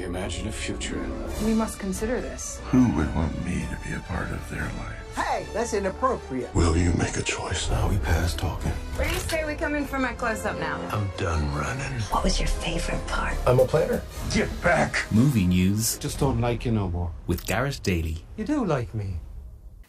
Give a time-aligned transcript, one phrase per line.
[0.00, 0.98] We imagine a future.
[1.44, 2.58] We must consider this.
[2.70, 5.14] Who would want me to be a part of their life?
[5.14, 6.54] Hey, that's inappropriate.
[6.54, 7.86] Will you make a choice now?
[7.86, 8.70] We past talking.
[8.96, 10.80] Where do you say we come in for my close up now?
[10.90, 12.00] I'm done running.
[12.12, 13.36] What was your favorite part?
[13.46, 14.00] I'm a planner.
[14.32, 15.04] Get back.
[15.12, 17.10] Movie news Just don't like you no more.
[17.26, 18.24] with Garrett Daly.
[18.38, 19.16] You do like me.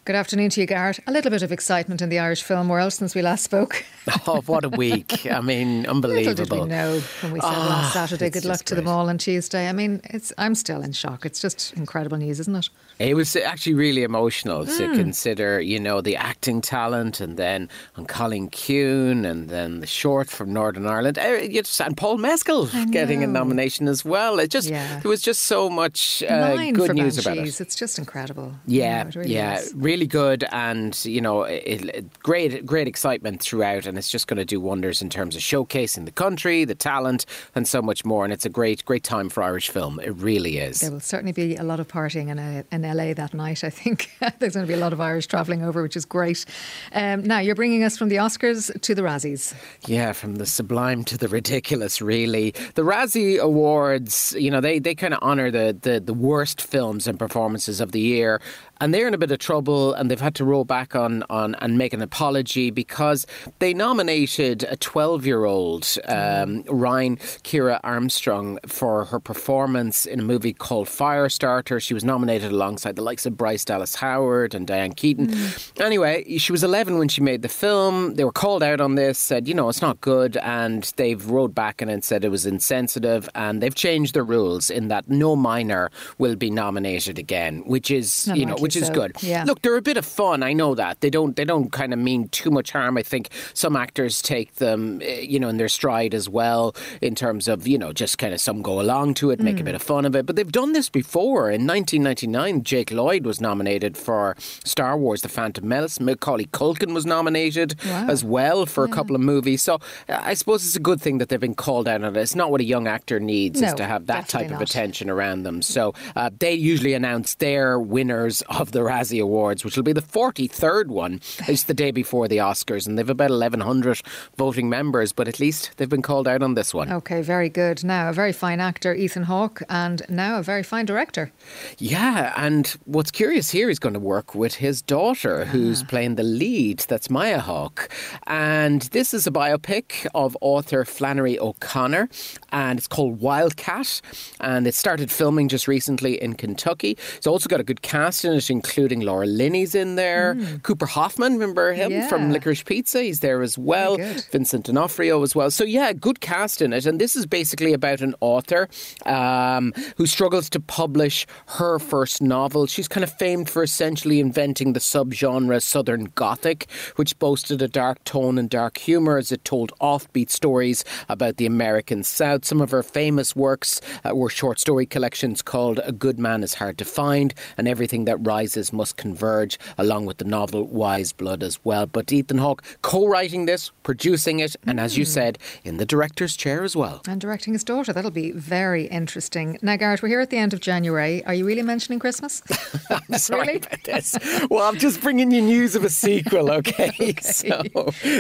[0.04, 1.00] Good afternoon to you, Garrett.
[1.06, 3.86] A little bit of excitement in the Irish film world since we last spoke.
[4.26, 5.28] Oh, what a week.
[5.32, 6.34] I mean, unbelievable.
[6.34, 9.08] Little did we know when we said Ah, last Saturday, good luck to them all
[9.10, 9.70] on Tuesday.
[9.70, 11.24] I mean, it's I'm still in shock.
[11.24, 12.70] It's just incredible news, isn't it?
[12.98, 14.78] It was actually really emotional Hmm.
[14.78, 19.88] to consider, you know, the acting talent and then on Cailín Ciúin and then the
[19.88, 24.40] short from Northern Ireland eh, you and Paul Mescal getting a nomination as well.
[24.40, 25.00] It just Yeah.
[25.02, 27.62] there was just so much uh, good news about Banshees.
[27.62, 27.66] it.
[27.68, 28.54] It's just incredible.
[28.66, 29.62] You Yeah, know, it really yeah.
[29.92, 34.38] Really good, and you know, it, it- great, great excitement throughout, and it's just going
[34.38, 38.24] to do wonders in terms of showcasing the country, the talent, and so much more.
[38.24, 40.00] And it's a great, great time for Irish film.
[40.00, 40.80] It really is.
[40.80, 43.70] There will certainly be a lot of partying in, uh, in LA that night, I
[43.70, 44.10] think.
[44.40, 46.46] There's going to be a lot of Irish travelling over, which is great.
[46.94, 49.54] Um, now, you're bringing us from the Oscars to the Razzies.
[49.88, 52.52] Yeah, from the sublime to the ridiculous, really.
[52.76, 57.08] The Razzie Awards, you know, they, they kind of honour the, the, the worst films
[57.08, 58.40] and performances of the year.
[58.82, 61.54] And they're in a bit of trouble and they've had to roll back on, on
[61.56, 63.28] and make an apology because
[63.60, 70.24] they nominated a 12 year old, um, Ryan Kiera Armstrong, for her performance in a
[70.24, 71.80] movie called Firestarter.
[71.80, 75.32] She was nominated alongside the likes of Bryce Dallas Howard and Diane Keaton.
[75.80, 78.16] Anyway, she was 11 when she made the film.
[78.16, 80.38] They were called out on this, said, you know, it's not good.
[80.38, 83.30] And they've rolled back and said it was insensitive.
[83.36, 88.26] And they've changed the rules in that no minor will be nominated again, which is,
[88.34, 89.12] you know, Unlikely which is so, good.
[89.22, 89.44] yeah.
[89.46, 90.44] Look, they're a bit of fun.
[90.44, 91.02] I know that.
[91.02, 92.98] They don't, they don't kind of mean too much harm.
[92.98, 97.16] I think some actors take them, eh, you know, in their stride as well, in
[97.16, 99.62] terms of, you know, just kind of some go along to it, make Mm.
[99.62, 100.26] a bit of fun of it.
[100.26, 101.52] But they've done this before.
[101.52, 106.00] In 1999, Jake Lloyd was nominated for Star Wars The Phantom Menace.
[106.00, 108.08] Macaulay Culkin was nominated Wow.
[108.08, 109.62] as well for a couple of movies.
[109.62, 109.76] So
[110.10, 112.20] uh, I suppose it's a good thing that they've been called out on it.
[112.22, 115.10] It's not what a young actor needs, is to have that type definitely of attention
[115.10, 115.62] around them.
[115.62, 120.02] So uh, they usually announce their winners of the Razzie Awards, which will be the
[120.02, 121.20] 43rd one.
[121.48, 124.02] It's the day before the Oscars, and they've about 1,100
[124.38, 126.92] voting members, but at least they've been called out on this one.
[126.92, 127.84] Okay, very good.
[127.84, 131.32] Now, a very fine actor, Ethan Hawke, and now a very fine director.
[131.80, 135.88] Yeah, and what's curious here, he's going to work with his daughter, who's ah.
[135.88, 136.80] playing the lead.
[136.88, 137.90] That's Maya Hawke.
[138.28, 142.10] And this is a biopic of author Flannery O'Connor,
[142.52, 144.02] and it's called Wildcat.
[144.40, 146.98] And it started filming just recently in Kentucky.
[147.18, 150.38] It's also got a good cast in it, including Laura Linney's in there.
[150.64, 152.08] Cooper Hoffman, remember him Yeah.
[152.08, 153.02] from Licorice Pizza?
[153.02, 153.98] He's there as well.
[154.32, 155.50] Vincent D'Onofrio as well.
[155.50, 158.68] So yeah, good cast in it, and this is basically about an author
[159.06, 162.68] um, who struggles to publish her first novel.
[162.68, 168.04] She's kind of famed for essentially inventing the subgenre Southern Gothic, which boasted a dark
[168.04, 172.46] tone and dark humour as it told offbeat stories about the American South.
[172.46, 176.56] Some of her famous works uh, were short story collections called A Good Man is
[176.56, 181.44] Hard to Find and Everything That Rises Must Converge, along with the novel Wise Blood
[181.44, 181.86] as well.
[181.86, 186.64] But Ethan Hawke co-writing this, producing it, and as you said, in the director's chair
[186.64, 187.02] as well.
[187.10, 187.92] And directing his daughter.
[187.92, 189.58] That'll be very interesting.
[189.62, 191.26] Now, Garrett, we're here at the end of January.
[191.26, 192.42] Are you really mentioning Christmas?
[192.90, 193.58] I'm sorry Really?
[193.58, 194.16] about this.
[194.50, 197.14] Well, I'm just bringing you news of a sequel, okay?
[197.22, 197.64] So,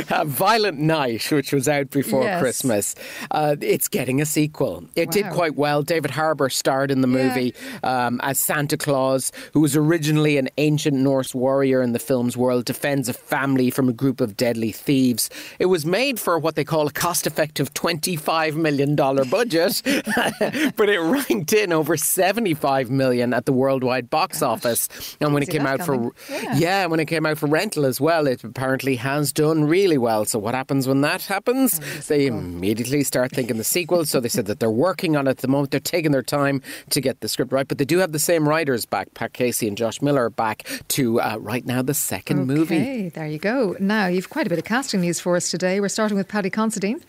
[0.09, 2.41] uh, Violent Night, which was out before Yes.
[2.41, 2.95] Christmas,
[3.31, 4.83] uh, it's getting a sequel.
[4.97, 5.83] It did quite well.
[5.83, 7.27] David Harbour starred in the Yeah.
[7.27, 12.37] movie um, as Santa Claus, who was originally an ancient Norse warrior in the film's
[12.37, 15.29] world, defends a family from a group of deadly thieves.
[15.59, 19.81] It was made for what they call a cost effective $25 million budget,
[20.75, 25.17] but it ranked in over 75 million at the worldwide box office.
[25.19, 26.11] And when it came out coming.
[26.11, 26.57] for Yeah.
[26.57, 30.25] yeah, when it came out for rental as well, it apparently has done really well.
[30.25, 31.79] So what happens when that happens?
[32.07, 34.05] They immediately start thinking the sequel.
[34.05, 35.71] So they said that they're working on it at the moment.
[35.71, 38.47] They're taking their time to get the script right, but they do have the same
[38.47, 42.75] writers back, Pat Casey and Josh Miller, back to uh, right now the second movie.
[42.75, 43.75] Okay, there you go.
[43.79, 45.79] Now, you've quite a bit of casting news for us today.
[45.79, 47.03] We're starting with Paddy Considine.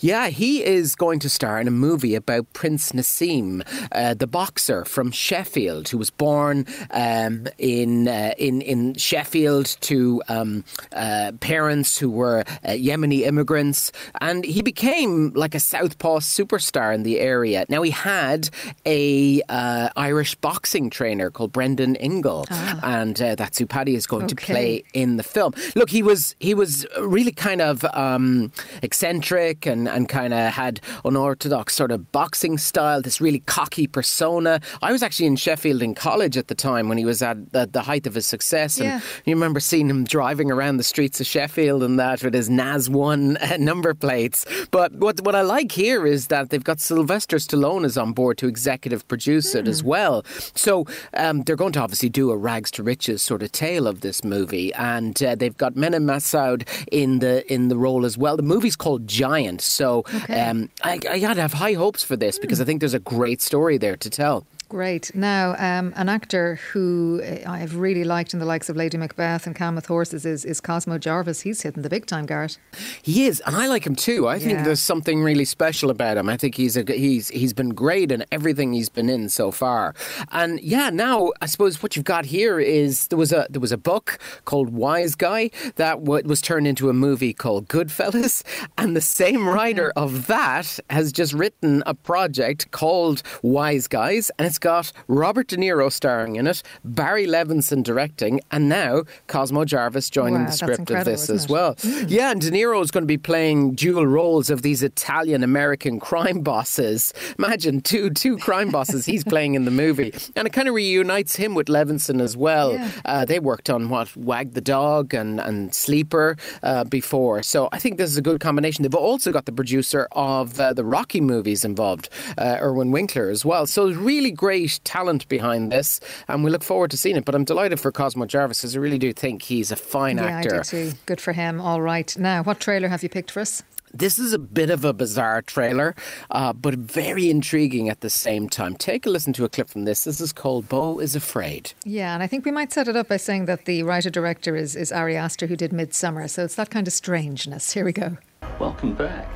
[0.00, 4.84] Yeah, he is going to star in a movie about Prince Naseem, uh, the boxer
[4.84, 11.98] from Sheffield, who was born um, in uh, in in Sheffield to um, uh, parents
[11.98, 17.66] who were uh, Yemeni immigrants, and he became like a southpaw superstar in the area.
[17.68, 18.48] Now he had
[18.86, 22.23] a uh, Irish boxing trainer called Brendan Ingram.
[22.24, 22.46] Dingle,
[22.82, 25.52] and uh, that's who Paddy is going to play in the film.
[25.74, 28.50] Look, he was he was really kind of um,
[28.82, 33.86] eccentric and, and kind of had an unorthodox sort of boxing style, this really cocky
[33.86, 34.60] persona.
[34.82, 37.66] I was actually in Sheffield in college at the time when he was at the,
[37.66, 39.00] the height of his success, and Yeah.
[39.24, 42.88] you remember seeing him driving around the streets of Sheffield and that with his NAS
[42.88, 44.46] one uh, number plates.
[44.70, 48.38] But what what I like here is that they've got Sylvester Stallone is on board
[48.38, 50.24] to executive produce it as well.
[50.54, 54.00] So um, they're going to obviously do a rags to riches sort of tale of
[54.00, 58.36] this movie, and uh, they've got Mena Massoud in the in the role as well.
[58.38, 62.60] The movie's called Giant, so um, I, I gotta have high hopes for this because
[62.60, 64.46] I think there's a great story there to tell.
[64.74, 65.14] Great.
[65.14, 69.46] Now, um, an actor who uh, I've really liked in the likes of Lady Macbeth
[69.46, 71.42] and Calm with Horses is, is Cosmo Jarvis.
[71.42, 72.58] He's hitting the big time, Garrett.
[73.00, 74.26] He is, and I like him too.
[74.26, 76.28] I think there's something really special about him.
[76.28, 79.94] I think he's a, he's he's been great in everything he's been in so far.
[80.32, 83.70] And yeah, now I suppose what you've got here is there was a there was
[83.70, 88.42] a book called Wise Guy that w- was turned into a movie called Goodfellas,
[88.76, 94.48] and the same writer of that has just written a project called Wise Guys, and
[94.48, 100.08] it's got Robert De Niro starring in it, Barry Levinson directing, and now Cosmo Jarvis
[100.08, 101.76] joining Wow, the script of this as well.
[102.06, 106.00] Yeah, and De Niro is going to be playing dual roles of these Italian American
[106.00, 107.12] crime bosses.
[107.38, 111.36] Imagine two two crime bosses he's playing in the movie, and it kind of reunites
[111.36, 112.72] him with Levinson as well.
[112.72, 112.90] Yeah.
[113.04, 117.78] Uh, they worked on what Wag the Dog and and Sleeper uh, before, so I
[117.78, 118.82] think this is a good combination.
[118.82, 122.08] They've also got the producer of uh, the Rocky movies involved,
[122.38, 123.66] uh, Irwin Winkler as well.
[123.66, 127.24] So really great talent behind this, and we look forward to seeing it.
[127.24, 130.24] But I'm delighted for Cosmo Jarvis because I really do think he's a fine yeah,
[130.24, 130.56] actor.
[130.56, 130.92] I do too.
[131.06, 131.62] Good for him.
[131.62, 132.14] All right.
[132.18, 133.62] Now, what trailer have you picked for us?
[133.94, 135.94] This is a bit of a bizarre trailer,
[136.30, 138.76] uh, but very intriguing at the same time.
[138.76, 140.04] Take a listen to a clip from this.
[140.04, 141.72] This is called Beau is Afraid.
[141.86, 144.56] Yeah, and I think we might set it up by saying that the writer director
[144.56, 146.28] is, is Ari Aster, who did Midsommar.
[146.28, 147.72] So it's that kind of strangeness.
[147.72, 148.18] Here we go.
[148.58, 149.26] Welcome back.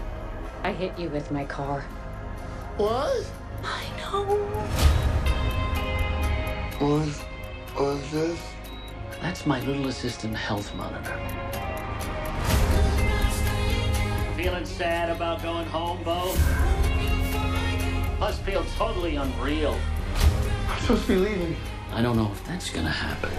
[0.65, 1.81] I hit you with my car.
[2.77, 3.25] What?
[3.65, 4.25] I know.
[6.81, 7.25] Was
[7.79, 8.41] was this?
[9.21, 11.19] That's my little assistant health monitor.
[14.37, 16.35] Feeling sad about going home, Beau?
[18.21, 19.77] Must feel totally unreal.
[20.69, 21.57] I'm supposed to be leaving.
[21.93, 23.31] I don't know if that's gonna happen.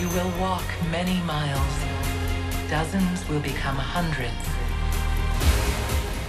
[0.00, 2.05] You will walk many miles.
[2.68, 4.32] Dozens will become hundreds.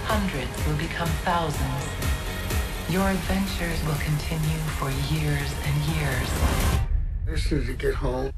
[0.04, 1.84] Hundreds will become thousands.
[2.88, 6.28] Your adventures will continue for years and years.
[7.26, 8.30] I just need to get home.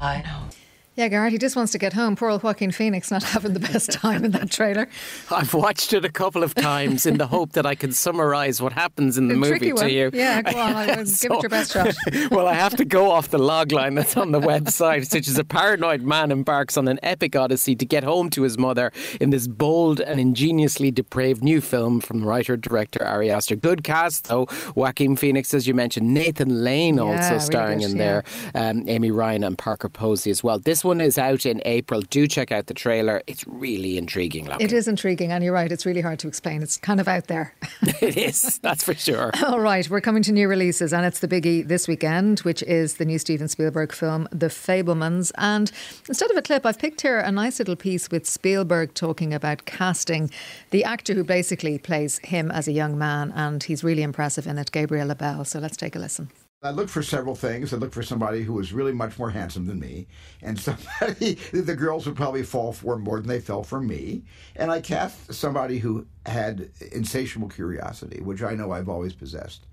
[0.00, 0.48] I know.
[0.96, 2.16] Yeah, Garrett, he just wants to get home.
[2.16, 4.88] Poor old Joaquin Phoenix not having the best time in that trailer.
[5.30, 8.72] I've watched it a couple of times in the hope that I can summarise what
[8.72, 10.10] happens in the A movie to you.
[10.14, 10.74] Yeah, go on.
[10.76, 11.94] I'll- give it your best shot.
[12.30, 15.38] well, I have to go off the log line that's on the website, which is
[15.38, 18.90] a paranoid man embarks on an epic odyssey to get home to his mother
[19.20, 23.56] in this bold and ingeniously depraved new film from writer director Ari Aster.
[23.56, 24.46] Good cast, though.
[24.74, 28.22] Joaquin Phoenix, as you mentioned, Nathan Lane Yeah, also really starring good, in yeah.
[28.52, 30.58] there, um, Amy Ryan and Parker Posey as well.
[30.58, 32.00] This one is out in April.
[32.00, 33.22] Do check out the trailer.
[33.26, 34.64] It's really intriguing looking.
[34.64, 36.62] It is intriguing, and you're right, it's really hard to explain.
[36.62, 37.54] It's kind of out there.
[38.00, 39.30] it is, that's for sure.
[39.46, 42.94] All right, we're coming to new releases, and it's the biggie this weekend, which is
[42.94, 45.32] the new Steven Spielberg film, The Fabelmans.
[45.36, 45.70] And
[46.08, 49.66] instead of a clip, I've picked here a nice little piece with Spielberg talking about
[49.66, 50.30] casting
[50.70, 54.56] the actor who basically plays him as a young man, and he's really impressive in
[54.58, 55.44] it, Gabriel LaBelle.
[55.44, 56.30] So let's take a listen.
[56.62, 57.72] I looked for several things.
[57.72, 60.06] I looked for somebody who was really much more handsome than me,
[60.42, 64.24] and somebody that the girls would probably fall for more than they fell for me.
[64.56, 69.66] And I cast somebody who had insatiable curiosity, which I know I've always possessed.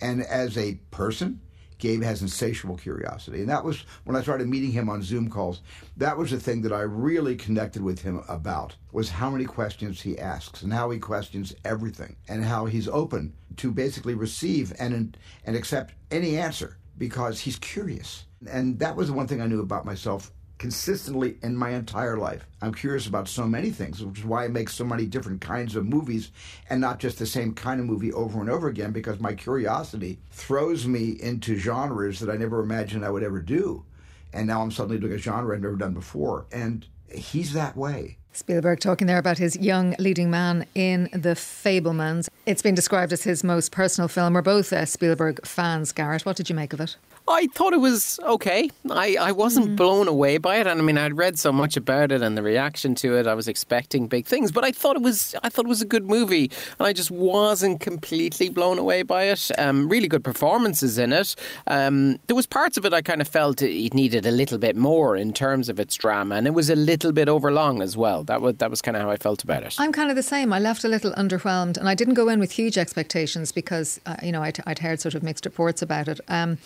[0.00, 1.40] And as a person,
[1.82, 3.40] Gabe has insatiable curiosity.
[3.40, 5.62] And that was when I started meeting him on Zoom calls.
[5.96, 10.00] That was the thing that I really connected with him about was how many questions
[10.00, 15.18] he asks and how he questions everything and how he's open to basically receive and
[15.44, 18.26] and accept any answer because he's curious.
[18.48, 22.46] And that was the one thing I knew about myself consistently in my entire life.
[22.60, 25.74] I'm curious about so many things, which is why I make so many different kinds
[25.76, 26.30] of movies
[26.70, 30.18] and not just the same kind of movie over and over again because my curiosity
[30.30, 33.84] throws me into genres that I never imagined I would ever do.
[34.32, 36.46] And now I'm suddenly doing a genre I've never done before.
[36.52, 38.18] And he's that way.
[38.34, 42.28] Spielberg talking there about his young leading man in The Fabelmans.
[42.44, 44.34] It's been described as his most personal film.
[44.34, 46.26] We're both uh, Spielberg fans, Garrett.
[46.26, 46.96] What did you make of it?
[47.28, 48.68] I thought it was okay.
[48.90, 49.76] I, I wasn't Mm.
[49.76, 52.42] blown away by it, and I mean I'd read so much about it and the
[52.42, 53.28] reaction to it.
[53.28, 55.84] I was expecting big things, but I thought it was I thought it was a
[55.86, 59.52] good movie, and I just wasn't completely blown away by it.
[59.56, 61.36] Um, really good performances in it.
[61.68, 64.74] Um, there was parts of it I kind of felt it needed a little bit
[64.74, 68.24] more in terms of its drama, and it was a little bit overlong as well.
[68.24, 69.76] That was that was kind of how I felt about it.
[69.78, 70.52] I'm kind of the same.
[70.52, 74.16] I left a little underwhelmed, and I didn't go in with huge expectations because uh,
[74.22, 76.20] you know I'd, I'd heard sort of mixed reports about it.
[76.28, 76.58] Um,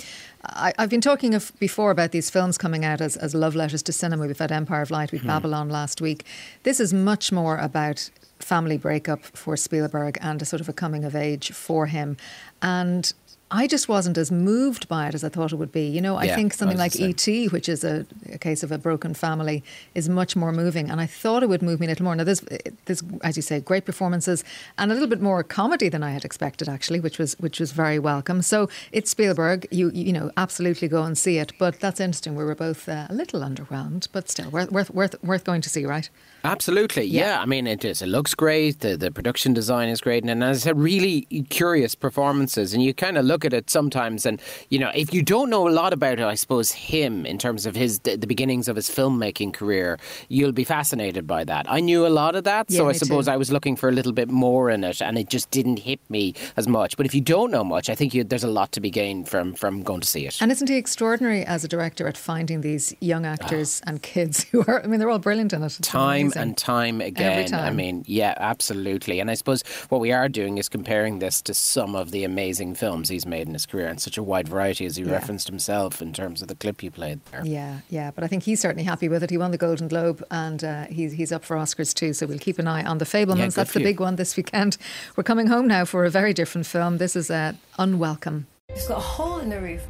[0.45, 3.83] I, I've been talking of, before about these films coming out as, as love letters
[3.85, 4.27] to cinema.
[4.27, 6.25] We've had Empire of Light, we've Babylon last week.
[6.63, 11.05] This is much more about family breakup for Spielberg and a sort of a coming
[11.05, 12.17] of age for him,
[12.63, 13.13] and.
[13.51, 15.87] I just wasn't as moved by it as I thought it would be.
[15.87, 16.97] You know, I Yeah, think something like.
[16.97, 19.63] E.T., which is a, a case of a broken family,
[19.95, 20.91] is much more moving.
[20.91, 22.17] And I thought it would move me a little more.
[22.17, 22.41] Now, there's,
[22.87, 24.43] there's, as you say, great performances
[24.79, 27.71] and a little bit more comedy than I had expected, actually, which was which was
[27.71, 28.43] very welcome.
[28.43, 29.69] So it's Spielberg.
[29.71, 31.53] You you know, absolutely go and see it.
[31.59, 32.35] But that's interesting.
[32.35, 35.71] We were both uh, a little underwhelmed, but still worth worth worth, worth going to
[35.71, 36.11] see, right?
[36.43, 37.41] Absolutely, yeah.
[37.41, 38.03] I mean, it is.
[38.03, 38.81] It looks great.
[38.81, 42.75] The the production design is great, and as I said, really curious performances.
[42.75, 44.41] And you kind of look at it sometimes, and
[44.71, 47.67] you know, if you don't know a lot about, it, I suppose, him in terms
[47.67, 51.67] of his the, the beginnings of his filmmaking career, you'll be fascinated by that.
[51.69, 53.33] I knew a lot of that, Yeah, so I suppose too.
[53.33, 56.01] I was looking for a little bit more in it, and it just didn't hit
[56.09, 56.97] me as much.
[56.97, 59.29] But if you don't know much, I think you, there's a lot to be gained
[59.29, 60.39] from from going to see it.
[60.41, 63.33] And isn't he extraordinary as a director at finding these young ah.
[63.33, 64.83] actors and kids who are?
[64.83, 65.67] I mean, they're all brilliant in it.
[65.67, 66.43] It's time amazing.
[66.43, 67.55] and time again.
[67.55, 67.77] I time.
[67.77, 69.21] mean, yeah, absolutely.
[69.21, 72.75] And I suppose what we are doing is comparing this to some of the amazing
[72.75, 75.13] films he's made in his career and such a wide variety as he Yeah.
[75.13, 77.45] referenced himself in terms of the clip you played there.
[77.45, 79.31] Yeah, yeah, but I think he's certainly happy with it.
[79.31, 82.13] He won the Golden Globe, and uh, he's he's up for Oscars too.
[82.13, 83.39] So we'll keep an eye on the Fabelmans.
[83.39, 84.77] Yeah, That's the big one this weekend.
[85.17, 86.99] We're coming home now for a very different film.
[86.99, 88.47] This is uh, Unwelcome.
[88.69, 89.83] It's got a hole in the roof.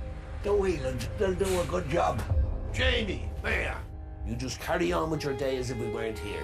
[0.42, 2.22] The Whelan's, they'll do a good job.
[2.72, 3.76] Jamie, there.
[4.26, 6.42] You just carry on with your day as if we weren't here.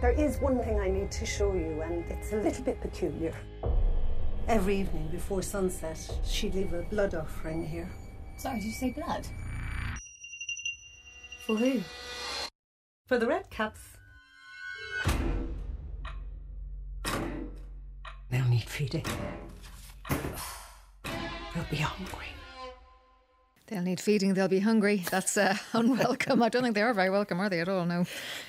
[0.00, 3.34] There is one thing I need to show you, and it's a little bit peculiar.
[4.48, 7.86] Every evening before sunset, she'd leave a blood offering here.
[8.38, 9.26] Sorry, did you say blood?
[11.44, 11.82] For who?
[13.06, 13.80] For the red caps.
[18.30, 19.04] They'll need feeding.
[20.08, 22.37] They'll be hungry.
[23.68, 24.32] They'll need feeding.
[24.32, 25.04] They'll be hungry.
[25.10, 26.42] That's uh, unwelcome.
[26.42, 27.84] I don't think they are very welcome, are they at all?
[27.84, 28.06] No.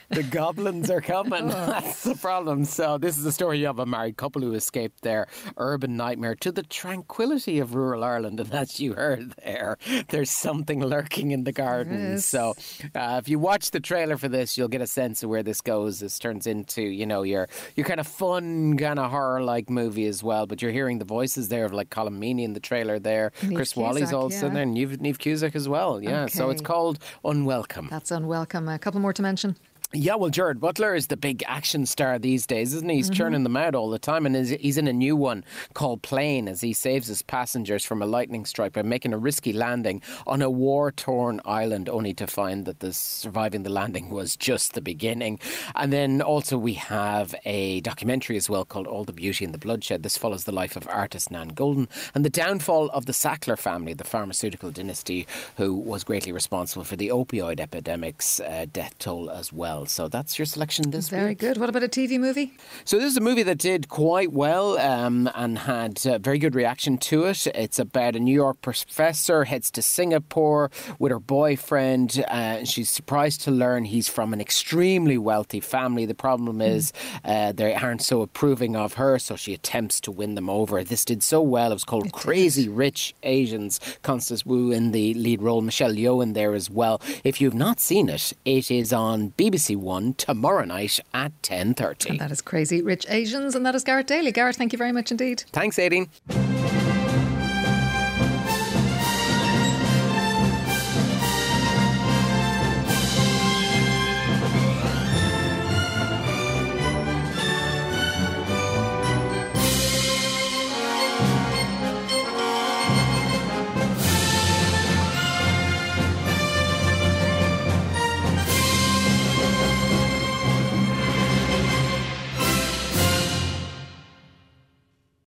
[0.08, 1.52] The goblins are coming.
[1.52, 1.66] Oh.
[1.68, 2.64] That's the problem.
[2.64, 6.54] So, this is the story of a married couple who escaped their urban nightmare to
[6.54, 8.40] the tranquility of rural Ireland.
[8.40, 12.20] And as you heard there, there's something lurking in the garden.
[12.20, 12.56] So,
[12.96, 15.60] uh, if you watch the trailer for this, you'll get a sense of where this
[15.60, 16.00] goes.
[16.00, 20.08] This turns into, you know, your your kind of fun, kind of horror like movie
[20.08, 20.48] as well.
[20.48, 23.34] But you're hearing the voices there of like Colm Meaney in the trailer there.
[23.42, 24.54] Niamh Chris Walley's also yeah.
[24.54, 26.02] there, and Niamh, Niamh Cusack as well.
[26.02, 26.28] Yeah.
[26.28, 27.90] So, it's called Unwelcome.
[27.90, 28.68] That's unwelcome.
[28.68, 29.56] A couple more to mention.
[29.92, 32.98] Yeah, well, Gerard Butler is the big action star these days, isn't he?
[32.98, 33.16] He's Mm-hmm.
[33.18, 35.44] churning them out all the time, and he's in a new one
[35.74, 39.52] called Plane as he saves his passengers from a lightning strike by making a risky
[39.52, 44.36] landing on a war torn island, only to find that the surviving the landing was
[44.38, 45.40] just the beginning.
[45.74, 49.58] And then also, we have a documentary as well called All the Beauty and the
[49.58, 50.04] Bloodshed.
[50.04, 53.96] This follows the life of artist Nan Goldin and the downfall of the Sackler family,
[53.96, 55.26] the pharmaceutical dynasty,
[55.58, 59.79] who was greatly responsible for the opioid epidemic's uh, death toll as well.
[59.86, 61.40] So that's your selection this Very week.
[61.40, 61.58] good.
[61.58, 62.54] What about a TV movie?
[62.86, 66.56] So this is a movie that did quite well um, and had uh, very good
[66.56, 67.48] reaction to it.
[67.48, 72.24] It's about a New York professor heads to Singapore with her boyfriend.
[72.28, 76.06] Uh, and she's surprised to learn he's from an extremely wealthy family.
[76.06, 76.94] The problem is
[77.24, 80.84] uh, they aren't so approving of her, so she attempts to win them over.
[80.84, 81.72] This did so well.
[81.72, 83.80] It was called Crazy Rich Asians.
[84.04, 87.02] Constance Wu in the lead role, Michelle Yeoh in there as well.
[87.24, 92.10] If you've not seen it, it is on BBC One tomorrow night at ten thirty.
[92.10, 94.32] And that is Crazy Rich Asians, and that is Garrett Daly.
[94.32, 95.44] Garrett, thank you very much indeed.
[95.52, 96.10] Thanks, Aideen.